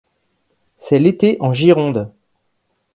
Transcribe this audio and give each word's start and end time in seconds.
C'est 0.77 0.97
l'été 0.97 1.37
en 1.41 1.53
Gironde. 1.53 2.11